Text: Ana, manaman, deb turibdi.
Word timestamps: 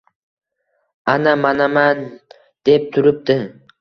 Ana, 1.13 1.33
manaman, 1.43 1.99
deb 2.65 2.81
turibdi. 2.93 3.37